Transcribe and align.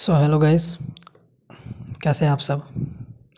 So 0.00 0.14
hello 0.14 0.38
guys 0.38 0.78
कैसे 2.02 2.24
हैं 2.24 2.32
आप 2.32 2.38
सब? 2.38 2.62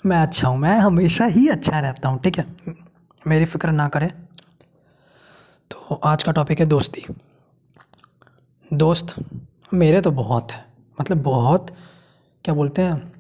मैं 0.07 0.17
अच्छा 0.17 0.49
हूँ, 0.49 0.59
मैं 0.59 0.79
हमेशा 0.79 1.25
ही 1.25 1.49
अच्छा 1.49 1.81
रहता 1.81 2.08
हूँ, 2.08 2.21
ठीक 2.21 2.38
है? 2.38 2.57
मेरी 3.27 3.45
फ़िक्र 3.45 3.71
ना 3.71 3.88
करें। 3.88 4.11
तो 5.71 5.95
आज 5.95 6.22
का 6.22 6.33
टॉपिक 6.33 6.61
है 6.61 6.67
दोस्ती। 6.67 7.04
दोस्त 8.72 9.14
मेरे 9.75 10.01
तो 10.01 10.11
बहुत 10.11 10.53
है। 10.53 10.64
मतलब 11.01 11.22
बहुत, 11.22 11.71
क्या 12.44 12.54
बोलते 12.54 12.83
हैं, 12.83 13.13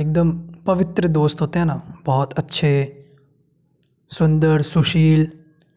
एकदम 0.00 0.32
पवित्र 0.66 1.08
दोस्त 1.08 1.40
होते 1.40 1.58
हैं 1.58 1.66
ना। 1.66 2.00
बहुत 2.06 2.32
अच्छे, 2.32 3.06
सुंदर, 4.10 4.62
सुशील, 4.62 5.32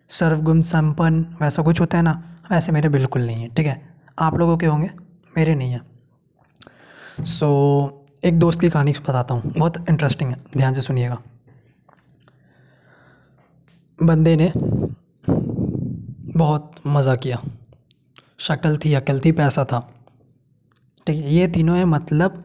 सर्वगुण 0.10 0.62
संपन्न, 0.62 1.38
वैसा 1.42 1.64
कुछ 1.64 1.82
होता 1.82 1.98
है 1.98 2.04
ना। 2.04 2.40
वैसे 2.52 2.72
मेरे 2.72 2.90
बिल्कुल 2.90 3.22
नहीं 3.22 3.42
है, 3.42 3.50
ठीक 3.50 3.68
है? 3.68 3.96
आप 4.20 4.36
लोगों 4.36 4.58
के 4.58 4.66
होंगे, 4.66 4.90
मेरे 5.38 5.56
नहीं 5.56 5.72
हैं। 5.72 5.93
सो 7.20 7.48
so, 7.86 8.26
एक 8.26 8.40
दोस्त 8.40 8.62
की 8.62 8.70
कहानी 8.70 8.92
बताता 8.92 9.34
हूँ। 9.34 9.52
बहुत 9.52 9.90
इंटरेस्टिंग 9.90 10.32
है। 10.32 10.38
ध्यान 10.58 10.74
से 10.74 10.82
सुनिएगा। 10.82 11.22
बंदे 14.00 14.36
ने 14.36 14.52
बहुत 16.38 16.76
मज़ा 16.88 17.16
किया। 17.16 17.42
शक्ल 18.40 18.78
थी 18.78 18.94
अकल 18.94 19.20
थी 19.20 19.32
पैसा 19.32 19.66
था। 19.66 19.80
ठीक 21.08 21.18
है 21.18 21.34
ये 21.34 21.48
तीनों 21.48 21.78
है 21.78 21.86
मतलब 21.86 22.44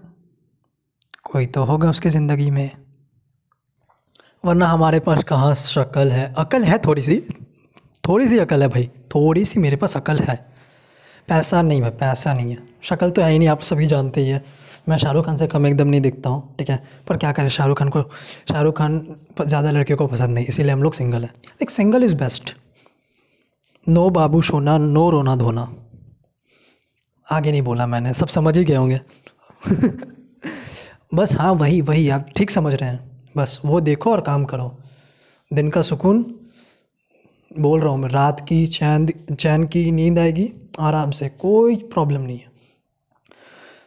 कोई 1.25 1.47
तो 1.47 1.65
होगा 1.65 1.91
उसकी 1.91 2.09
ज़िंदगी 2.09 2.51
में। 2.51 2.71
वरना 4.45 4.67
हमारे 4.67 5.01
पास 5.01 5.25
कहाँ 5.25 5.55
शक्ल 5.55 6.11
है? 6.11 6.33
अकल 6.39 6.65
है 6.65 6.79
थोड़ी 6.79 7.03
सी। 7.03 7.23
थोड़ी 8.05 8.29
सी 8.29 8.39
अकल 8.39 8.63
है 8.63 8.69
भाई। 8.69 8.91
थोड़ी 9.15 9.45
सी 9.45 9.61
मेरे 9.61 9.77
पास 9.77 9.97
अकल 9.97 10.19
है। 10.19 10.58
पैसा 11.29 11.63
नहीं 11.63 11.83
है, 11.83 11.91
पैसा 11.91 12.35
नहीं 12.35 12.51
है। 12.51 12.59
शक्ल 12.83 13.11
तो 13.11 13.23
है 13.23 13.33
ही 13.33 13.39
नहीं, 13.39 13.49
आप 13.49 13.61
सभी 13.61 13.87
जानते 13.87 14.21
ही 14.21 14.29
है। 14.29 14.45
मैं 14.89 14.97
शाहरुख 14.97 15.27
खान 15.27 15.37
से 15.37 15.47
कम 15.47 15.67
एकदम 15.67 15.89
नहीं 15.89 16.01
दिखता 16.01 16.31
हूँ, 16.31 16.57
ठीक 16.59 16.71
है? 16.71 16.83
पर 17.09 17.17
क्या 17.17 17.33
करें, 17.33 17.49
शाहरुख 17.49 17.79
खान 17.79 17.89
को, 17.89 18.03
शाहरुख 18.53 18.79
खान 18.79 19.17
ज़्यादा 19.47 19.71
लड़कियों 19.71 19.99
को 19.99 20.07
पसंद 20.07 20.31
नहीं, 20.31 20.47
इसीलिए 20.47 20.73
हम 20.73 20.83
लोग 20.83 20.95
सिंगल 20.95 21.23
हैं। 21.23 21.33
एक 21.63 21.71
सिंगल 21.71 22.05
इज़ 22.05 22.15
बेस्ट। 22.15 22.57
नो 23.89 24.11
बाबू 24.11 24.43
सोना, 24.43 24.79
नो 24.79 25.11
रोना 25.11 25.37
धोना। 25.37 25.73
आगे 27.33 27.51
नहीं 27.51 27.63
बोला 27.63 27.87
मैंने, 27.87 28.15
सब 28.15 28.29
समझ 28.29 28.59
ही 28.59 28.65
गए 28.65 28.75
होंगे। 28.75 29.01
बस 31.15 31.37
हाँ 31.37 31.53
वही 31.53 31.81
वही, 31.81 32.09
आप 32.09 32.27
ठीक 32.37 32.51
समझ 32.51 32.75
रहे 32.75 32.91
हैं। 32.91 33.27
बस 33.37 33.61
वो 33.65 33.81
देखो 33.81 34.13
और 34.13 34.21
काम 34.21 34.45
करो। 34.45 34.79
दिन 35.53 35.71
का 35.71 35.83
सुकून 35.83 36.38
बोल 37.51 37.81
रहा 37.81 37.91
हूँ 37.91 37.99
मैं 37.99 38.09
रात 38.09 38.41
की 38.49 38.67
चैन 38.67 39.07
चैन 39.35 39.65
की 39.67 39.91
नींद 39.93 40.19
आएगी 40.19 40.51
आराम 40.81 41.11
से 41.11 41.29
कोई 41.29 41.77
प्रॉब्लम 41.93 42.21
नहीं 42.21 42.39
है। 42.39 42.51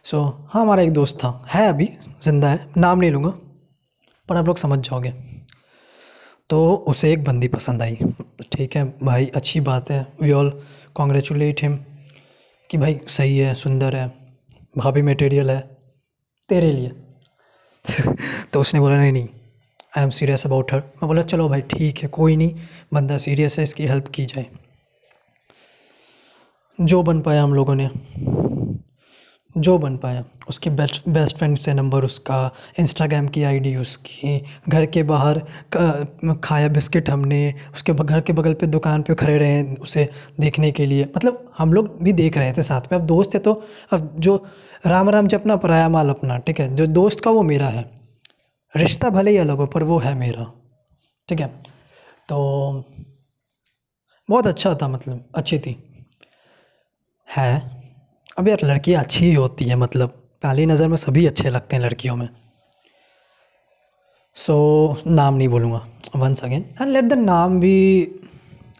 सो 0.06 0.17
so, 0.17 0.54
हाँ 0.54 0.62
हमारा 0.62 0.81
एक 0.84 0.92
दोस्त 0.92 1.17
था 1.17 1.30
है 1.50 1.67
अभी 1.70 1.89
ज़िंदा 2.23 2.50
है 2.50 2.70
नाम 2.78 3.00
नहीं 3.00 3.12
लूँगा 3.12 3.30
पर 4.30 4.38
आप 4.38 4.45
लोग 4.45 4.58
समझ 4.58 4.80
जाओगे। 4.80 5.09
तो 6.50 6.73
उसे 6.88 7.12
एक 7.14 7.23
बंदी 7.23 7.48
पसंद 7.48 7.82
आई 7.82 7.98
ठीक 8.52 8.76
है 8.76 8.84
भाई 9.04 9.26
अच्छी 9.36 9.59
बात 9.62 9.92
है 9.92 10.06
वी 10.22 10.32
ऑल 10.32 10.50
कॉन्ग्रेचुलेट 10.95 11.62
हिम 11.64 11.78
कि 12.70 12.78
भाई 12.78 13.00
सही 13.08 13.38
है 13.38 13.54
सुंदर 13.56 13.95
है 13.95 14.08
भाभी 14.76 15.02
मटेरियल 15.02 15.52
है 15.52 15.59
तेरे 16.50 16.72
लिए। 16.72 16.92
तो 18.54 18.62
उसने 18.62 18.80
बोला 18.80 18.98
नहीं 18.98 19.12
नहीं 19.12 19.28
I 19.94 20.03
am 20.03 20.09
serious 20.09 20.45
about 20.45 20.72
her 20.73 20.80
मैं 20.80 21.08
बोला, 21.08 21.22
चलो 21.22 21.47
भाई, 21.50 21.61
ठीक 21.61 21.97
है, 21.97 22.08
कोई 22.09 22.36
नहीं, 22.36 22.56
बंदा 22.94 23.17
सीरियस 23.17 23.58
है, 23.59 23.64
इसकी 23.64 23.86
हेल्प 23.86 24.08
की 24.08 24.25
जाए। 24.25 24.45
जो 26.80 27.02
बन 27.03 27.20
पाया 27.22 27.44
हम 27.44 27.53
लोगों 27.53 27.75
ने, 27.75 27.89
जो 29.56 29.78
बन 29.78 29.98
पाया। 29.98 30.23
उसके 30.50 30.70
बेस्ट 30.70 31.09
बेस्ट 31.09 31.38
फ्रेंड 31.38 31.58
से 31.58 31.73
नंबर 31.73 32.03
उसका 32.03 32.39
इंस्टाग्राम 32.80 33.28
की 33.28 33.44
आईडी 33.44 33.75
उसकी, 33.75 34.42
घर 34.70 34.86
के 34.86 35.03
बाहर 35.03 35.39
खाया 36.44 36.67
बिस्किट 36.70 37.09
हमने, 37.09 37.53
उसके 37.73 37.94
घर 37.94 38.21
के 38.21 38.33
बगल 38.33 38.54
पे 38.54 38.67
दुकान 38.67 39.02
पे 39.02 39.15
खड़े 39.15 39.38
रहे 39.38 39.64
उसे 39.76 40.10
देखने 40.39 40.71
के 40.71 40.86
लिए। 40.86 41.11
मतलब 41.17 41.52
हम 41.58 41.73
लोग 41.73 41.98
भी 42.04 42.14
देख 42.14 42.38
रहे 42.38 42.54
थे 42.54 42.64
साथ 42.64 42.92
में। 42.92 42.99
अब 42.99 43.05
दोस्त 43.08 43.33
है 43.36 43.39
तो 43.42 43.61
अब 43.94 44.14
जो 44.20 44.44
राम 44.88 45.10
राम 45.10 45.27
जपना 45.27 45.55
पराया 45.58 45.89
माल 45.89 46.10
अपना, 46.10 46.38
ठीक 46.38 46.60
है? 46.60 46.76
जो 46.76 46.88
दोस्त 46.88 47.20
का 47.20 47.32
वो 47.32 47.42
मेरा 47.44 47.67
है। 47.70 47.89
रिश्ता 48.76 49.09
भले 49.09 49.32
ही 49.32 49.37
अलग 49.37 49.58
हो 49.58 49.65
पर 49.65 49.83
वो 49.83 49.99
है 49.99 50.14
मेरा। 50.15 50.52
ठीक 51.30 51.39
है? 51.39 51.48
तो 52.30 52.37
बहुत 54.30 54.48
अच्छा 54.48 54.76
था 54.76 54.87
मतलब 54.87 55.30
अच्छी 55.36 55.59
थी। 55.59 55.76
है। 57.27 57.82
अब 58.39 58.48
यार 58.48 58.58
लड़कियाँ 58.64 59.04
अच्छी 59.04 59.26
ही 59.26 59.33
होती 59.33 59.65
हैं 59.65 59.76
मतलब 59.76 60.09
पहली 60.43 60.65
नज़र 60.65 60.87
में 60.87 60.98
सभी 60.98 61.26
अच्छे 61.26 61.49
लगते 61.49 61.76
हैं 61.76 61.83
लड़कियों 61.83 62.15
में। 62.15 62.30
सो 64.36 64.95
so, 64.99 65.08
नाम 65.08 65.33
नहीं 65.33 65.48
बोलूँगा। 65.48 65.88
Once 66.15 66.43
again 66.43 66.61
and 66.82 66.92
let 66.92 67.05
the 67.05 67.14
नाम 67.14 67.59
भी 67.59 68.08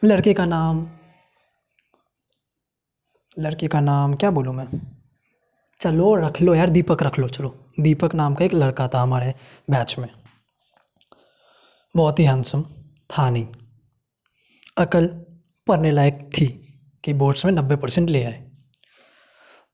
लड़के 0.04 0.34
का 0.34 0.46
नाम। 0.46 0.88
लड़के 3.40 3.68
का 3.68 3.80
नाम 3.80 4.14
क्या 4.14 4.32
बोलूँ 4.32 4.54
मैं? 4.54 4.68
चलो 5.82 6.16
रख 6.16 6.42
लो 6.42 6.56
यार 6.56 6.70
दीपक 6.70 7.04
रख 7.04 7.20
लो 7.20 7.28
चलो। 7.28 7.56
दीपक 7.80 8.16
नाम 8.16 8.36
का 8.36 8.46
एक 8.46 8.54
लड़का 8.54 8.88
था 8.88 9.02
हमारे 9.02 9.34
बैच 9.70 9.96
में। 10.00 10.10
बहुत 11.96 12.20
ही 12.20 12.24
हैंडसम 12.24 12.64
था 13.12 13.30
नहीं 13.30 13.48
अकल 14.78 15.08
पढ़ने 15.68 15.92
लायक 15.92 16.30
थी 16.34 16.48
कि 17.04 17.14
बोर्ड्स 17.14 17.46
में 17.46 17.52
नब्बे 17.52 17.76
परसेंट 17.76 18.10
ले 18.10 18.24
आए। 18.24 18.52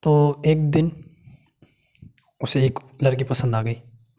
तो 0.04 0.42
एक 0.46 0.72
दिन 0.72 1.12
उसे 2.44 2.66
एक 2.66 2.80
लड़की 3.04 3.24
पसंद 3.24 3.56
आ 3.56 3.62
गई। 3.62 3.74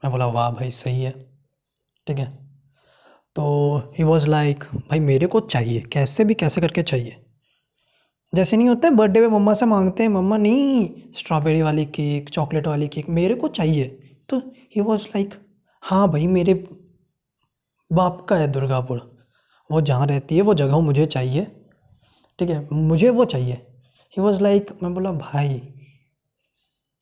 मैं 0.04 0.10
बोला, 0.10 0.26
वाह 0.26 0.50
भाई, 0.50 0.70
सही 0.70 1.04
है। 1.04 1.38
ठीक 2.06 2.18
है? 2.18 2.48
तो 3.34 3.78
ही 3.98 4.04
वॉज़ 4.04 4.28
लाइक 4.28 4.64
भाई, 4.74 5.00
मेरे 5.00 5.26
को 5.26 5.40
चाहिए, 5.40 5.80
कैसे 5.80 6.24
भी, 6.24 6.34
कैसे 6.34 6.60
करके 6.60 6.82
चाहिए। 6.82 7.27
जैसे 8.34 8.56
नहीं 8.56 8.68
होता 8.68 8.88
है 8.88 8.94
बर्थडे 8.94 9.20
पे 9.20 9.28
मम्मा 9.28 9.54
से 9.54 9.66
मांगते 9.66 10.02
हैं, 10.02 10.10
मम्मा, 10.10 10.36
नहीं 10.36 10.90
स्ट्रॉबेरी 11.12 11.62
वाली 11.62 11.84
केक 11.84 12.28
चॉकलेट 12.28 12.66
वाली 12.66 12.88
केक 12.88 13.08
मेरे 13.08 13.34
को 13.34 13.48
चाहिए। 13.48 13.84
तो 14.28 14.38
ही 14.76 14.80
वॉज़ 14.80 15.06
लाइक 15.06 15.34
हाँ 15.82 16.10
भाई, 16.10 16.26
मेरे 16.26 16.54
बाप 17.92 18.26
का 18.28 18.36
है 18.36 18.48
दुर्गापुर। 18.48 19.18
वो 19.70 19.80
जहाँ 19.80 20.06
रहती 20.06 20.36
है, 20.36 20.42
वो 20.42 20.54
जगह 20.54 20.78
मुझे 20.78 21.06
चाहिए। 21.06 21.46
ठीक 22.38 22.50
है, 22.50 22.68
मुझे 22.72 23.10
वो 23.10 23.24
चाहिए। 23.24 23.54
ही 24.16 24.22
वॉज़ 24.22 24.42
लाइक 24.42 24.78
मैं 24.82 24.94
बोला, 24.94 25.12
भाई 25.12 25.60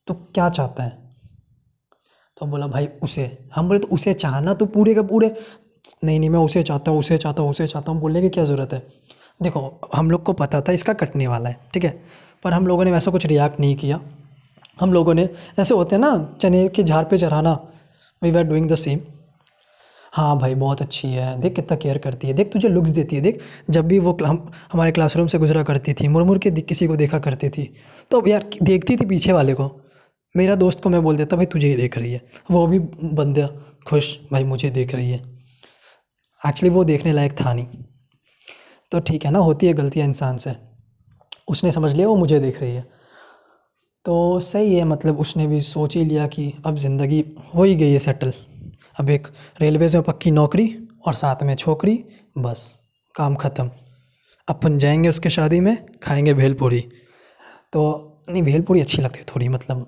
तो 0.07 0.13
क्या 0.13 0.49
चाहता 0.49 0.83
है? 0.83 1.15
तो 2.37 2.45
बोला, 2.45 2.67
भाई, 2.67 2.87
उसे। 3.03 3.37
हम 3.55 3.67
बोले 3.67 3.79
तो 3.79 3.87
उसे 3.87 4.13
चाहना 4.13 4.53
तो 4.53 4.65
पूरे 4.65 4.95
का 4.95 5.01
पूरे? 5.01 5.35
नहीं 6.03 6.19
नहीं, 6.19 6.29
मैं 6.29 6.39
उसे 6.39 6.63
चाहता 6.63 6.91
हूँ, 6.91 6.99
उसे 6.99 7.17
चाहता 7.17 7.41
हूँ, 7.41 7.49
उसे 7.49 7.67
चाहता 7.67 7.91
हूँ। 7.91 8.01
बोलने 8.01 8.21
की 8.21 8.29
क्या 8.29 8.45
ज़रूरत 8.45 8.73
है? 8.73 8.87
देखो, 9.39 9.79
हम 9.95 10.11
लोग 10.11 10.23
को 10.23 10.33
पता 10.33 10.61
था 10.61 10.71
इसका 10.71 10.93
कटने 10.93 11.27
वाला 11.27 11.49
है, 11.49 11.57
ठीक 11.73 11.83
है? 11.83 11.89
पर 12.43 12.53
हम 12.53 12.67
लोगों 12.67 12.85
ने 12.85 12.91
वैसा 12.91 13.11
कुछ 13.11 13.25
रिएक्ट 13.25 13.59
नहीं 13.59 13.75
किया। 13.75 13.99
हम 14.79 14.93
लोगों 14.93 15.13
ने 15.13 15.29
ऐसे 15.59 15.73
होते 15.73 15.95
हैं 15.95 16.01
ना, 16.01 16.37
चने 16.41 16.67
के 16.67 16.83
झाड़ 16.83 17.03
पे 17.05 17.17
चढ़ाना 17.17 17.53
we 18.21 18.31
were 18.31 18.43
doing 18.43 18.69
the 18.69 18.75
same 18.75 18.99
हाँ 20.13 20.37
भाई, 20.39 20.55
बहुत 20.55 20.81
अच्छी 20.81 21.07
है। 21.07 21.39
देख 21.39 21.55
कितना 21.55 21.75
केयर 21.77 21.97
करती 21.97 22.27
है। 22.27 22.33
देख, 22.33 22.51
तुझे 22.53 22.69
लुक्स 22.69 22.89
देती 22.89 23.15
है। 23.15 23.21
देख, 23.21 23.39
जब 23.69 23.87
भी 23.87 23.99
वो 23.99 24.17
हम, 24.25 24.51
हमारे 24.71 24.91
क्लासरूम 24.91 25.27
से 25.27 25.37
गुजरा 25.37 25.63
करती 25.63 25.93
थी 25.93 26.07
मुड़ 26.07 26.37
के 26.37 26.51
किसी 26.61 26.87
को 26.87 26.95
देखा 26.95 27.19
करती 27.19 27.49
थी 27.49 27.73
तो 28.11 28.21
अब 28.21 28.27
यार 28.27 28.45
देखती 28.63 28.95
थी 28.95 29.05
पीछे 29.05 29.31
वाले 29.31 29.53
को। 29.53 29.69
मेरा 30.35 30.55
दोस्त 30.55 30.81
को 30.81 30.89
मैं 30.89 31.01
बोल 31.03 31.17
देता, 31.17 31.35
भाई, 31.35 31.45
तुझे 31.45 31.67
ही 31.67 31.75
देख 31.75 31.97
रही 31.97 32.13
है। 32.13 32.21
वो 32.51 32.65
भी 32.67 32.79
बंदा 32.79 33.47
खुश, 33.87 34.17
भाई, 34.31 34.43
मुझे 34.43 34.69
देख 34.69 34.95
रही 34.95 35.11
है। 35.11 35.19
एक्चुअली 36.41 36.69
वो 36.69 36.83
देखने 36.83 37.13
लायक 37.13 37.33
था 37.33 37.53
नहीं। 37.53 37.67
तो 38.91 38.99
ठीक 38.99 39.25
है 39.25 39.31
ना, 39.31 39.39
होती 39.39 39.67
है 39.67 39.73
गलतियाँ 39.73 40.07
इंसान 40.07 40.37
से। 40.37 40.55
उसने 41.47 41.71
समझ 41.71 41.93
लिया, 41.95 42.07
वो 42.07 42.15
मुझे 42.15 42.39
देख 42.39 42.61
रही 42.61 42.75
है। 42.75 42.85
तो 44.05 44.39
सही 44.39 44.75
है 44.75 44.83
मतलब 44.83 45.19
उसने 45.19 45.47
भी 45.47 45.61
सोच 45.61 45.95
ही 45.97 46.03
लिया 46.05 46.27
कि 46.27 46.53
अब 46.65 46.75
ज़िंदगी 46.75 47.23
हो 47.55 47.63
ही 47.63 47.75
गई 47.75 47.91
है 47.91 47.99
सेटल 47.99 48.33
अब 48.99 49.09
एक 49.09 49.27
रेलवे 49.61 49.89
से 49.89 50.01
पक्की 50.01 50.31
नौकरी 50.31 50.87
और 51.05 51.13
साथ 51.13 51.43
में 51.43 51.53
छोकरी, 51.55 52.03
बस, 52.37 52.79
काम 53.15 53.35
ख़त्म। 53.35 53.69
अपन 54.47 54.77
जाएँगे 54.77 55.09
उसके 55.09 55.29
शादी 55.29 55.59
में, 55.59 55.77
खाएँगे 56.03 56.33
भेलपूरी। 56.33 56.79
तो 57.73 58.23
नहीं, 58.29 58.43
भेलपूरी 58.43 58.81
अच्छी 58.81 59.01
लगती 59.01 59.19
है 59.19 59.25
थोड़ी 59.35 59.49
मतलब 59.49 59.85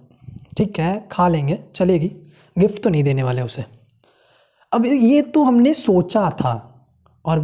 ठीक 0.57 0.79
है, 0.79 1.07
खा 1.11 1.27
लेंगे, 1.27 1.59
चलेगी। 1.75 2.11
गिफ्ट 2.57 2.83
तो 2.83 2.89
नहीं 2.89 3.03
देने 3.03 3.23
वाले 3.23 3.41
उसे। 3.41 3.65
अब 4.71 4.85
ये 4.85 5.21
तो 5.21 5.43
हमने 5.43 5.73
सोचा 5.73 6.29
था 6.29 6.53
और 7.25 7.39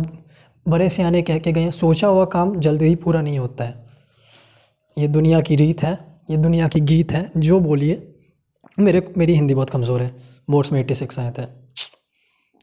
बड़े 0.65 0.89
सियाने 0.89 1.21
कह 1.21 1.38
के 1.38 1.51
गए, 1.51 1.71
सोचा 1.71 2.07
हुआ 2.07 2.25
काम 2.25 2.59
जल्दी 2.59 2.85
ही 2.85 2.95
पूरा 2.95 3.21
नहीं 3.21 3.39
होता 3.39 3.63
है। 3.63 3.83
ये 4.97 5.07
दुनिया 5.07 5.39
की 5.41 5.56
रीत 5.56 5.83
है, 5.83 5.97
ये 6.29 6.38
दुनिया 6.38 6.67
की 6.67 6.79
गीत 6.81 7.12
है, 7.12 7.29
जो 7.38 7.59
बोलिए। 7.59 8.01
मेरे, 8.79 9.01
मेरी 9.17 9.33
हिंदी 9.33 9.56
बहुत 9.56 9.69
कमज़ोर 9.69 10.01
है, 10.01 10.15
बोर्ड्स 10.50 10.71
में 10.71 10.79
एट्टी 10.79 10.95
सिक्स 10.95 11.19
आए 11.19 11.31
थे। 11.31 11.44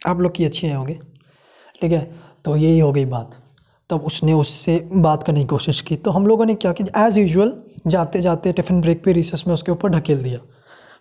आप 0.02 0.20
लोग 0.20 0.34
की 0.34 0.44
अच्छी 0.44 0.70
होंगे, 0.70 0.98
ठीक 1.80 1.92
है? 1.92 2.10
तो 2.44 2.56
यही 2.56 2.78
हो 2.78 2.92
गई 2.92 3.04
बात। 3.06 3.38
तब 3.90 4.02
उसने 4.02 4.32
उससे 4.32 4.78
बात 4.94 5.22
करने 5.22 5.40
की 5.40 5.46
कोशिश 5.46 5.80
की 5.80 5.96
तो 5.96 6.10
हम 6.10 6.26
लोगों 6.26 6.44
ने 6.46 6.54
क्या 6.54 6.72
किया? 6.72 7.06
एज़ 7.06 7.18
यूजल 7.20 7.52
जाते 7.86 8.20
जाते 8.20 8.52
टिफ़िन 8.52 8.80
ब्रेक 8.80 9.04
पे 9.04 9.12
रिसेस 9.12 9.44
में 9.46 9.54
उसके 9.54 9.72
ऊपर 9.72 9.88
ढकेल 9.88 10.22
दिया। 10.22 10.38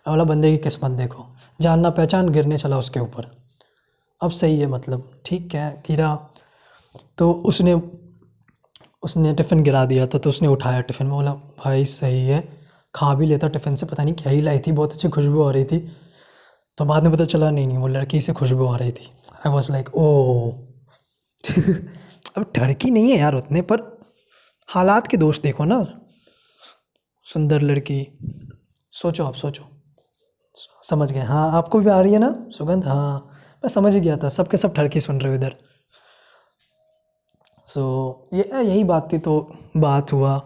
बोला, 0.08 0.24
बंदे 0.24 0.50
की 0.50 0.58
किस्मत 0.58 0.90
देखो, 0.90 1.24
जानना 1.60 1.90
पहचान 1.90 2.28
गिरने 2.28 2.58
चला 2.58 2.78
उसके 2.78 3.00
ऊपर। 3.00 3.30
अब 4.20 4.30
सही 4.30 4.58
है 4.60 4.66
मतलब 4.66 5.10
ठीक 5.24 5.54
है 5.54 5.70
गिरा 5.86 6.14
तो 7.18 7.32
उसने 7.32 7.74
उसने 9.02 9.34
टिफ़िन 9.34 9.62
गिरा 9.62 9.84
दिया 9.86 10.06
था 10.06 10.18
तो 10.18 10.30
उसने 10.30 10.48
उठाया 10.48 10.80
टिफ़िन। 10.80 11.06
मैं 11.06 11.16
बोला, 11.16 11.32
भाई, 11.32 11.84
सही 11.84 12.26
है। 12.26 12.62
खा 12.94 13.14
भी 13.14 13.26
लेता 13.26 13.48
टिफ़िन 13.48 13.76
से, 13.76 13.86
पता 13.86 14.04
नहीं 14.04 14.14
क्या 14.14 14.32
ही 14.32 14.40
लाई 14.40 14.58
थी, 14.58 14.72
बहुत 14.72 14.92
अच्छी 14.92 15.08
खुशबू 15.08 15.42
आ 15.42 15.52
रही 15.52 15.64
थी। 15.64 15.78
तो 16.78 16.84
बाद 16.84 17.02
में 17.02 17.12
पता 17.12 17.24
चला, 17.24 17.50
नहीं 17.50 17.66
नहीं, 17.66 17.78
वो 17.78 17.88
लड़की 17.88 18.20
से 18.20 18.32
खुशबू 18.32 18.66
आ 18.66 18.76
रही 18.76 18.92
थी। 18.92 19.10
आई 19.46 19.52
वॉज़ 19.52 19.72
लाइक 19.72 19.96
ओ 19.96 20.50
अब 22.38 22.52
ठड़की 22.56 22.90
नहीं 22.90 23.10
है 23.10 23.18
यार 23.18 23.34
उतने, 23.34 23.62
पर 23.62 23.98
हालात 24.68 25.06
के 25.06 25.16
दोष 25.16 25.40
देखो 25.40 25.64
ना। 25.64 25.84
सुंदर 27.24 27.62
लड़की। 27.62 28.18
सोचो 28.92 29.24
आप, 29.24 29.34
सोचो। 29.34 29.64
समझ 30.82 31.12
गए। 31.12 31.20
हाँ 31.20 31.50
आपको 31.52 31.78
भी 31.78 31.90
आ 31.90 32.00
रही 32.00 32.12
है 32.12 32.18
ना 32.18 32.46
सुगंध? 32.50 32.86
हाँ 32.86 33.30
मैं 33.64 33.68
समझ 33.68 33.94
गया 33.96 34.16
था। 34.16 34.28
सबके 34.28 34.56
सब 34.56 34.74
ठड़की 34.74 35.00
सुन 35.00 35.20
रहे 35.20 35.28
हो 35.28 35.34
इधर। 35.34 35.56
सो 37.74 38.28
ये 38.34 38.42
यही 38.54 38.84
बात 38.84 39.12
थी 39.12 39.18
तो 39.18 39.40
बात 39.76 40.12
हुआ, 40.12 40.36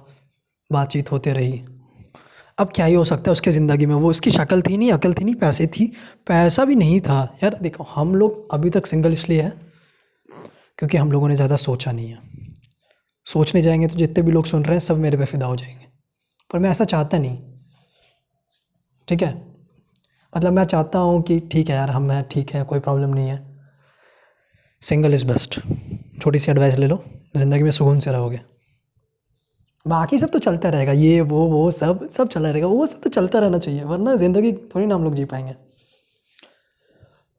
बातचीत 0.70 1.11
होते 1.12 1.32
रही। 1.32 1.64
अब 2.58 2.70
क्या 2.75 2.87
ही 2.87 2.94
हो 2.94 3.05
सकता 3.05 3.23
है 3.26 3.32
उसके 3.32 3.52
ज़िंदगी 3.52 3.87
में? 3.87 3.94
वो 3.94 4.11
उसकी 4.11 4.31
शक्ल 4.31 4.62
थी 4.62 4.76
नहीं, 4.76 4.93
अकल 4.93 5.14
थी 5.14 5.25
नहीं, 5.25 5.34
पैसे 5.34 5.67
थी, 5.67 5.87
पैसा 6.26 6.64
भी 6.64 6.76
नहीं 6.76 7.00
था। 7.00 7.38
यार, 7.44 7.58
देखो, 7.62 7.84
हम 7.84 8.14
लोग 8.14 8.55
अभी 8.55 8.70
तक 8.70 8.87
सिंगल 8.87 9.12
इसलिए 9.12 9.43
है, 9.43 9.52
क्योंकि 10.78 10.96
हम 10.96 11.12
लोगों 11.12 11.28
ने 11.28 11.37
ज़्यादा 11.37 11.56
सोचा 11.56 11.93
नहीं 11.93 12.11
है। 12.11 12.19
सोचने 13.26 13.62
जाएँगे 13.62 13.87
तो 13.87 13.96
जितने 13.96 14.22
भी 14.22 14.32
लोग 14.32 14.44
सुन 14.44 14.64
रहे 14.64 14.75
हैं, 14.75 14.81
सब 14.81 14.96
मेरे 14.96 15.19
पे 15.19 15.25
फिदा 15.25 15.46
हो 15.46 15.56
जाएँगे। 15.56 15.87
पर 16.50 16.58
मैं 16.58 16.70
ऐसा 16.70 16.84
चाहता 16.84 17.19
नहीं। 17.19 17.38
ठीक 19.08 19.22
है? 19.22 19.34
मतलब 20.37 20.52
मैं 20.52 20.64
चाहता 20.64 20.99
हूँ 20.99 21.22
कि 21.22 21.40
ठीक 21.40 21.69
है 21.69 21.76
यार, 21.76 21.90
हम 21.90 22.11
हैं, 22.11 22.22
ठीक 22.29 22.50
है, 22.50 22.64
कोई 22.64 22.81
प्रॉब्लम 22.81 23.14
नहीं 23.14 23.29
है। 23.29 23.56
सिंगल 24.82 25.14
इज़ 25.14 25.25
बेस्ट 25.26 25.61
छोटी 26.20 26.38
सी 26.38 26.50
एडवाइस 26.50 26.76
ले 26.78 26.87
लो। 26.87 26.99
ज़िंदगी 27.37 27.62
में 27.62 27.70
सुकून 27.70 28.00
से 28.00 28.12
रहोगे। 28.12 28.40
बाकी 29.87 30.19
सब 30.19 30.31
तो 30.31 30.38
चलता 30.38 30.69
रहेगा। 30.69 30.93
ये, 30.93 31.20
वो 31.20 31.46
वो, 31.46 31.70
सब 31.70 32.08
सब 32.11 32.28
चला 32.28 32.50
रहेगा। 32.50 32.67
वो 32.67 32.87
सब 32.87 33.00
तो 33.00 33.11
चलता 33.11 33.38
रहना 33.38 33.58
चाहिए, 33.58 33.84
वरना 33.84 34.14
ज़िंदगी 34.14 34.52
थोड़ी 34.52 34.87
ना 34.87 34.94
हम 34.94 35.05
लोग 35.05 35.14
जी 35.14 35.25
पाएँगे। 35.25 35.55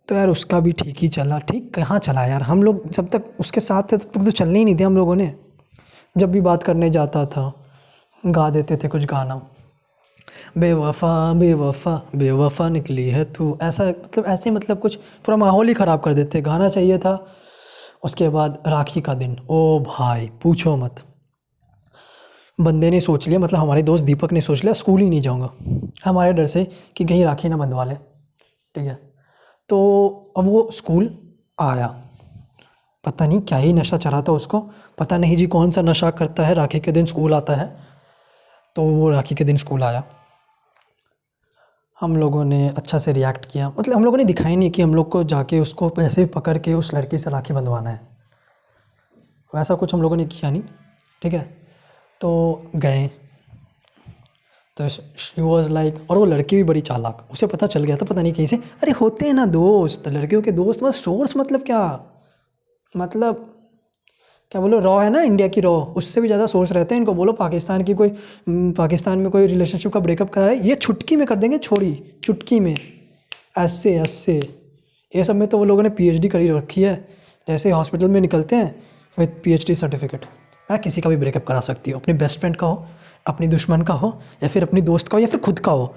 तो 0.10 0.16
यार, 0.16 0.30
उसका 0.30 0.60
भी 0.60 0.72
ठीक 0.72 0.98
ही 0.98 1.08
चला। 1.10 1.40
ठीक, 1.40 1.74
कहाँ 1.74 2.00
चला 2.00 2.26
यार? 2.26 2.42
हम 2.42 2.64
लोग 2.64 2.90
जब 2.90 3.10
तक 3.10 3.34
उसके 3.40 3.60
साथ 3.60 3.84
थे, 3.84 3.98
तब 3.98 4.12
तक 4.14 4.26
तो 4.26 4.32
चलने 4.32 4.60
ही 4.60 4.66
नहीं 4.66 4.76
थे 4.76 4.84
हम 4.84 4.96
लोगों 4.96 5.16
ने। 5.16 5.34
जब 6.18 6.32
भी 6.32 6.42
बात 6.42 6.64
करने 6.64 6.90
जाता 6.90 7.26
था, 7.26 7.52
गा 8.24 8.50
देते 8.50 8.78
थे 8.78 8.88
कुछ 8.88 9.06
गाना। 9.06 9.42
बेवफा 10.58 11.34
बेवफा 11.34 12.10
बेवफा 12.16 12.70
निकली 12.70 13.10
है 13.10 13.24
तू। 13.26 13.58
ऐसा 13.62 13.86
मतलब 13.86 14.26
ऐसे 14.26 14.52
मतलब 14.52 14.80
कुछ 14.80 14.96
पूरा 14.96 15.38
माहौल 15.38 15.68
ही 15.68 15.74
ख़राब 15.74 16.00
कर 16.00 16.14
देते। 16.14 16.42
गाना 16.42 16.70
चाहिए 16.70 16.98
था, 16.98 17.28
उसके 18.04 18.30
बाद 18.30 18.64
राखी 18.68 19.02
का 19.02 19.14
दिन। 19.14 19.38
ओ 19.50 19.80
भाई, 19.80 20.30
पूछो 20.44 20.76
मत। 20.76 20.96
बंदे 22.62 22.90
ने 22.92 23.02
सोच 23.02 23.28
लिया 23.28 23.40
मतलब 23.40 23.60
हमारे 23.60 23.82
दोस्त 23.84 24.06
दीपक 24.06 24.32
ने 24.32 24.42
सोच 24.42 24.64
लिया, 24.64 24.74
स्कूल 24.74 25.02
ही 25.02 25.10
नहीं 25.10 25.22
जाऊँगा। 25.22 25.50
हमारे 26.06 26.34
डर 26.34 26.46
से 26.46 26.68
कि 26.96 27.06
कहीं 27.06 27.26
राखी 27.26 27.50
ना 27.50 27.58
बंधवा 27.58 27.84
ले। 27.84 27.96
ठीक 28.76 28.88
है? 28.88 29.00
तो 29.70 29.78
अब 30.38 30.46
वो 30.46 30.70
स्कूल 30.72 31.18
आया। 31.60 31.88
पता 33.06 33.28
नहीं 33.28 33.40
क्या 33.40 33.58
ही 33.58 33.74
नशा 33.74 33.98
चढ़ा 33.98 34.22
था 34.22 34.32
उसको। 34.32 34.60
पता 34.98 35.18
नहीं 35.18 35.38
जी 35.38 35.48
कौन 35.48 35.72
सा 35.72 35.82
नशा 35.82 36.10
करता 36.12 36.46
है, 36.46 36.54
राखी 36.54 36.80
के 36.80 36.92
दिन 36.92 37.06
स्कूल 37.06 37.34
आता 37.34 37.56
है। 37.56 37.78
तो 38.76 38.84
वो 38.84 39.10
राखी 39.10 39.36
के 39.36 39.44
दिन 39.44 39.58
स्कूल 39.58 39.84
आया। 39.84 40.04
हम 42.02 42.18
लोगों 42.18 42.46
ने 42.46 42.70
अच्छा 42.70 42.98
से 43.00 43.14
रिएक्ट 43.14 43.46
किया। 43.46 43.70
मतलब 43.80 43.96
हम 43.96 44.06
लोगों 44.06 44.18
ने 44.18 44.24
दिखाया 44.24 44.56
नहीं 44.56 44.72
कि 44.72 44.82
हम 44.82 44.96
लोग 44.96 45.10
को 45.10 45.24
जाके 45.24 45.60
उसको 45.60 45.94
ऐसे 46.00 46.26
पकड़ 46.26 46.58
के 46.58 46.74
उस 46.74 46.94
लड़की 46.94 47.18
से 47.18 47.30
राखी 47.30 47.54
बंधवाना 47.54 47.90
है। 47.90 48.08
वैसा 49.56 49.76
कुछ 49.76 49.94
हम 49.94 50.02
लोगों 50.02 50.16
ने 50.16 50.26
किया 50.26 50.52
नहीं, 50.52 50.62
ठीक 51.22 51.34
है? 51.34 51.58
तो 52.22 52.62
गए। 52.76 53.08
तो 54.78 54.90
शी 54.90 55.42
वॉज़ 55.42 55.70
लाइक 55.70 56.08
और 56.10 56.18
वो 56.18 56.26
लड़की 56.26 56.56
भी 56.56 56.64
बड़ी 56.64 56.82
चालाक, 56.82 57.28
उसे 57.32 57.48
पता 57.48 57.68
चल 57.68 57.84
गया 57.84 57.98
था, 57.98 58.06
पता 58.06 58.22
नहीं 58.22 58.34
कहीं 58.34 58.48
से। 58.48 58.56
अरे 58.56 58.92
होते 58.92 59.26
हैं 59.26 59.34
ना 59.34 59.46
दोस्त, 59.46 60.08
लड़कियों 60.08 60.42
के 60.42 60.52
दोस्त 60.52 60.84
मतलब 60.84 60.94
सोर्स 60.94 61.38
मतलब 61.38 61.64
क्या? 61.64 62.06
मतलब 62.98 63.57
क्या 64.52 64.62
बोलो 64.62 64.78
रॉ 64.80 64.98
है 65.00 65.10
ना 65.10 65.22
इंडिया 65.22 65.48
की 65.48 65.62
रॉ 65.62 65.72
उससे 65.98 66.22
भी 66.22 66.28
ज़्यादा 66.28 66.46
सोर्स 66.48 66.72
रहते 66.72 66.96
हैं 66.96 67.00
इनको। 67.02 67.14
बोलो, 67.14 67.32
पाकिस्तान 67.34 67.82
की 67.84 67.94
कोई 67.94 68.10
पाकिस्तान 68.78 69.20
में 69.20 69.30
कोई 69.32 69.48
रिलेशनशिप 69.48 69.94
का 69.94 70.00
ब्रेकअप 70.00 70.30
कराए 70.30 70.56
ये 70.60 70.76
छुटकी 70.76 71.16
में 71.16 71.26
कर 71.28 71.36
देंगे, 71.36 71.58
छोड़ी 71.58 71.94
चुटकी 72.24 72.60
में। 72.60 72.76
ऐसे 73.58 73.96
ऐसे। 73.96 74.36
ये 75.14 75.24
सब 75.24 75.36
में 75.36 75.48
तो 75.48 75.58
वो 75.58 75.66
लोगों 75.66 75.84
ने 75.84 75.90
पीएचडी 75.90 76.28
करी 76.28 76.50
रखी 76.50 76.82
है। 76.82 76.96
जैसे 77.48 77.72
हॉस्पिटल 77.72 78.10
में 78.10 78.20
निकलते 78.22 78.56
हैं 78.56 78.76
विद 79.18 79.36
पीएचडी 79.44 79.76
सर्टिफिकेट 79.76 80.26
मैं 80.70 80.80
किसी 80.82 81.02
का 81.02 81.10
भी 81.10 81.18
ब्रेकअप 81.18 81.46
करा 81.48 81.60
सकती 81.60 81.92
हूँ। 81.92 82.02
अपनी 82.02 82.14
बेस्ट 82.16 82.40
फ्रेंड 82.40 82.56
का 82.56 82.68
हो, 82.68 82.86
अपनी 83.28 83.48
दुश्मन 83.48 83.82
का 83.82 83.94
हो, 83.94 84.14
या 84.44 84.50
फिर 84.50 84.64
अपनी 84.64 84.82
दोस्त 84.82 85.08
का 85.08 85.18
हो, 85.18 85.22
या 85.22 85.28
फिर 85.28 85.40
खुद 85.40 85.60
का 85.60 85.72
हो। 85.72 85.94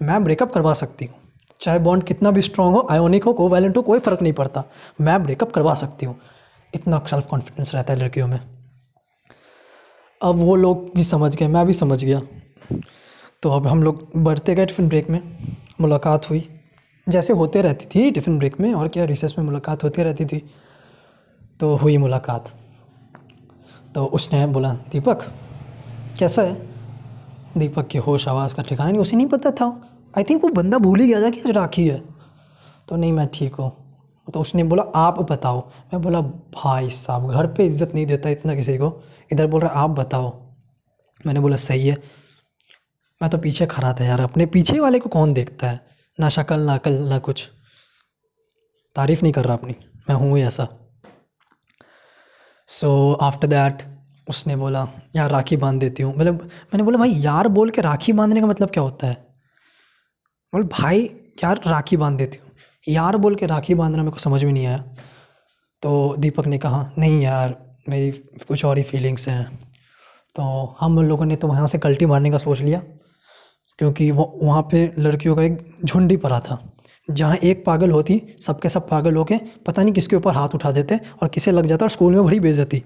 मैं 0.00 0.22
ब्रेकअप 0.24 0.52
करवा 0.52 0.72
सकती 0.74 1.04
हूँ। 1.04 1.14
चाहे 1.60 1.78
बॉन्ड 1.78 2.04
कितना 2.04 2.30
भी 2.30 2.42
स्ट्रॉन्ग 2.42 2.76
हो 2.76 2.86
आयोनिक 2.90 3.24
हो 3.24 3.32
कोवैलेंट 3.32 3.76
हो, 3.76 3.82
कोई 3.82 3.98
फ़र्क 3.98 4.22
नहीं 4.22 4.32
पड़ता। 4.32 4.64
मैं 5.00 5.22
ब्रेकअप 5.22 5.52
करवा 5.52 5.74
सकती 5.76 6.06
हूँ। 6.06 6.18
इतना 6.74 6.98
सेल्फ 7.06 7.26
कॉन्फिडेंस 7.26 7.74
रहता 7.74 7.92
है 7.92 7.98
लड़कियों 7.98 8.26
में। 8.26 8.40
अब 10.22 10.36
वो 10.36 10.56
लोग 10.56 10.90
भी 10.94 11.04
समझ 11.04 11.36
गए, 11.36 11.46
मैं 11.48 11.66
भी 11.66 11.72
समझ 11.72 12.04
गया। 12.04 12.20
तो 13.42 13.50
अब 13.50 13.66
हम 13.66 13.82
लोग 13.82 14.10
बढ़ते 14.16 14.54
गए 14.54 14.66
टिफ़िन 14.66 14.88
ब्रेक 14.88 15.10
में, 15.10 15.38
मुलाकात 15.80 16.30
हुई। 16.30 16.48
जैसे 17.08 17.32
होते 17.32 17.62
रहती 17.62 17.86
थी 17.86 18.10
टिफ़िन 18.10 18.38
ब्रेक 18.38 18.60
में, 18.60 18.74
और 18.74 18.88
क्या 18.88 19.04
रिसेस 19.04 19.34
में 19.38 19.44
मुलाकात 19.44 19.84
होती 19.84 20.02
रहती 20.02 20.24
थी। 20.24 20.50
तो 21.60 21.76
हुई 21.76 21.96
मुलाकात। 21.96 22.54
तो 23.94 24.04
उसने 24.04 24.46
बोला, 24.46 24.74
दीपक, 24.74 25.22
कैसा 26.18 26.42
है? 26.42 26.68
दीपक 27.56 27.88
के 27.88 27.98
होश 27.98 28.28
आवाज़ 28.28 28.54
का 28.54 28.62
ठिकाना 28.62 28.90
नहीं, 28.90 29.00
उसे 29.00 29.16
नहीं 29.16 29.26
पता 29.26 29.50
था। 29.50 29.88
आई 30.18 30.24
थिंक 30.24 30.42
वो 30.44 30.50
बंदा 30.50 30.78
भूल 30.78 31.00
ही 31.00 31.06
गया 31.08 31.22
था 31.22 31.30
कि 31.30 31.40
आज 31.40 31.50
राखी 31.50 31.88
है। 31.88 32.02
तो 32.88 32.96
नहीं, 32.96 33.12
मैं 33.12 33.28
ठीक 33.34 33.54
हूँ। 33.54 33.89
तो 34.30 34.40
उसने 34.40 34.64
बोला, 34.64 34.82
आप 34.82 35.32
बताओ। 35.32 35.68
मैं 35.68 36.02
बोला, 36.02 36.20
भाई 36.20 36.90
साहब, 36.90 37.30
घर 37.30 37.46
पे 37.46 37.66
इज़्ज़त 37.66 37.94
नहीं 37.94 38.06
देता 38.06 38.28
इतना 38.28 38.54
किसी 38.54 38.78
को। 38.78 39.02
इधर 39.32 39.46
बोल 39.46 39.60
रहा, 39.60 39.72
आप 39.72 39.90
बताओ। 39.90 40.30
मैंने 41.26 41.40
बोला, 41.40 41.56
सही 41.56 41.88
है। 41.88 41.96
मैं 43.22 43.30
तो 43.30 43.38
पीछे 43.38 43.66
खड़ा 43.66 43.92
था 43.92 44.04
यार, 44.04 44.20
अपने 44.20 44.46
पीछे 44.46 44.80
वाले 44.80 44.98
को 44.98 45.08
कौन 45.08 45.34
देखता 45.34 45.66
है? 45.66 45.80
ना 46.20 46.28
शक्ल, 46.28 46.60
ना 46.60 46.74
अकल, 46.74 46.92
ना 46.92 47.18
कुछ। 47.18 47.50
तारीफ़ 48.96 49.22
नहीं 49.22 49.32
कर 49.32 49.44
रहा 49.44 49.54
अपनी। 49.54 49.74
मैं 50.08 50.16
हूँ 50.16 50.38
ही 50.38 50.44
ऐसा। 50.44 50.68
सो 52.68 53.12
आफ्टर 53.12 53.48
दैट 53.48 53.82
उसने 54.28 54.56
बोला, 54.56 54.88
यार, 55.16 55.30
राखी 55.30 55.56
बाँध 55.56 55.80
देती 55.80 56.02
हूँ। 56.02 56.16
मतलब 56.16 56.34
मैंने 56.42 56.82
बोला, 56.82 56.98
भाई, 56.98 57.10
यार 57.10 57.48
बोल 57.48 57.70
के 57.70 57.80
राखी 57.80 58.12
बांधने 58.12 58.40
का 58.40 58.46
मतलब 58.46 58.70
क्या 58.70 58.82
होता 58.82 59.06
है? 59.06 59.14
बोल, 60.52 60.62
भाई, 60.62 61.10
यार, 61.44 61.60
राखी 61.66 61.96
बाँध 61.96 62.18
देती 62.18 62.38
हूँ। 62.38 62.49
यार 62.90 63.16
बोल 63.16 63.34
के 63.34 63.46
राखी 63.46 63.74
बांधना 63.74 63.98
मेरे 63.98 64.10
को 64.10 64.18
समझ 64.18 64.42
में 64.44 64.52
नहीं 64.52 64.66
आया। 64.66 64.78
तो 65.82 66.14
दीपक 66.18 66.46
ने 66.46 66.58
कहा, 66.58 66.90
नहीं 66.98 67.20
यार, 67.22 67.56
मेरी 67.88 68.10
कुछ 68.48 68.64
और 68.64 68.78
ही 68.78 68.82
फीलिंग्स 68.82 69.28
हैं। 69.28 69.44
तो 70.36 70.42
हम 70.80 70.98
लोगों 71.00 71.24
ने 71.24 71.36
तो 71.36 71.48
वहाँ 71.48 71.66
से 71.66 71.78
कल्टी 71.78 72.06
मारने 72.06 72.30
का 72.30 72.38
सोच 72.38 72.60
लिया, 72.60 72.82
क्योंकि 73.78 74.10
वो, 74.10 74.38
वहाँ 74.42 74.62
पे 74.62 74.92
लड़कियों 74.98 75.36
का 75.36 75.42
एक 75.42 75.58
झुंड 75.84 76.10
ही 76.10 76.16
पड़ा 76.16 76.40
था, 76.40 76.58
जहाँ 77.08 77.36
एक 77.36 77.64
पागल 77.66 77.90
होती, 77.90 78.22
सबके 78.40 78.68
सब 78.68 78.88
पागल 78.88 79.16
होके 79.16 79.36
पता 79.66 79.82
नहीं 79.82 79.94
किसके 79.94 80.16
ऊपर 80.16 80.34
हाथ 80.34 80.54
उठा 80.54 80.70
देते 80.72 80.98
और 81.22 81.28
किसे 81.28 81.52
लग 81.52 81.66
जाता 81.66 81.84
और 81.84 81.90
स्कूल 81.90 82.14
में 82.14 82.24
बड़ी 82.24 82.40
बेइज्जती। 82.40 82.82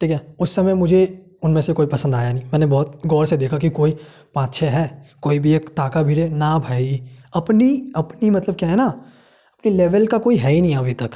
ठीक 0.00 0.10
है, 0.10 0.20
उस 0.40 0.54
समय 0.56 0.74
मुझे 0.74 1.26
उनमें 1.44 1.60
से 1.60 1.72
कोई 1.72 1.86
पसंद 1.86 2.14
आया 2.14 2.32
नहीं। 2.32 2.44
मैंने 2.44 2.66
बहुत 2.66 3.00
गौर 3.06 3.26
से 3.26 3.36
देखा 3.36 3.58
कि 3.58 3.70
कोई 3.70 3.96
पाँच 4.34 4.54
छः 4.54 4.70
है, 4.70 5.06
कोई 5.22 5.38
भी 5.38 5.54
एक 5.54 5.68
ताका 5.68 6.02
भिड़े, 6.02 6.28
ना 6.28 6.58
भाई 6.58 7.02
अपनी 7.34 7.92
अपनी 7.96 8.30
मतलब 8.30 8.54
क्या 8.54 8.68
है 8.68 8.76
ना 8.76 8.86
अपनी 8.86 9.72
लेवल 9.72 10.06
का 10.06 10.18
कोई 10.18 10.36
है 10.36 10.52
ही 10.52 10.60
नहीं 10.60 10.76
अभी 10.76 10.94
तक। 10.94 11.10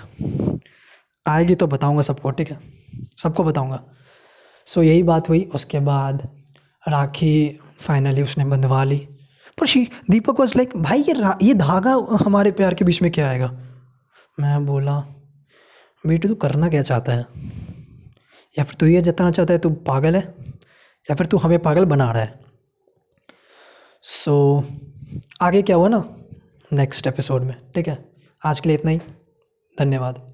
आएगी 1.26 1.54
तो 1.54 1.66
बताऊँगा 1.66 2.02
सबको 2.02 2.30
ठीक 2.30 2.50
है? 2.50 2.59
सबको 3.18 3.44
बताऊँगा। 3.44 3.85
सो 4.66 4.83
यही 4.83 5.02
बात 5.02 5.28
हुई। 5.28 5.50
उसके 5.54 5.80
बाद 5.80 6.28
राखी 6.88 7.61
फाइनली 7.80 8.23
उसने 8.23 8.44
बंधवा 8.44 8.85
ली। 8.85 8.99
पर 9.61 9.66
शी 9.66 9.88
दीपक 10.11 10.40
वॉज़ 10.40 10.52
लाइक 10.56 10.76
भाई 10.76 11.04
ये 11.09 11.14
ये 11.42 11.54
धागा 11.54 11.94
हमारे 12.25 12.52
प्यार 12.52 12.75
के 12.75 12.85
बीच 12.85 13.02
में 13.02 13.11
क्या 13.12 13.28
आएगा? 13.30 13.59
मैं 14.40 14.66
बोला 14.66 14.99
बेटी 16.06 16.28
तू 16.28 16.35
करना 16.35 16.68
क्या 16.68 16.83
चाहता 16.83 17.12
है? 17.12 17.26
या 18.59 18.64
फिर 18.64 18.76
तू 18.80 18.87
ये 18.87 19.00
जताना 19.00 19.30
चाहता 19.30 19.52
है 19.52 19.59
तू 19.59 19.71
पागल 19.71 20.16
है? 20.16 20.35
या 21.11 21.14
फिर 21.14 21.26
तू 21.26 21.37
हमें 21.37 21.59
पागल 21.59 21.85
बना 21.85 22.12
रहा 22.12 22.23
है? 22.23 22.40
सो 24.02 24.64
so, 24.71 24.75
आगे 25.42 25.62
क्या 25.62 25.76
हुआ 25.76 25.88
ना? 25.88 26.16
नेक्स्ट 26.73 27.06
एपिसोड 27.06 27.42
में, 27.42 27.73
ठीक 27.75 27.88
है? 27.88 28.12
आज 28.44 28.61
के 28.61 28.68
लिए 28.68 28.78
इतना 28.78 28.90
ही। 28.90 29.00
धन्यवाद। 29.78 30.34